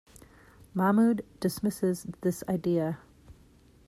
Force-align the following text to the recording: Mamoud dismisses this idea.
Mamoud 0.73 1.21
dismisses 1.43 2.07
this 2.21 2.43
idea. 2.49 2.97